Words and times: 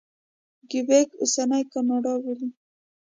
کیوبک 0.69 1.09
اوسنۍ 1.21 1.63
کاناډا 1.71 2.13
بولي. 2.23 2.49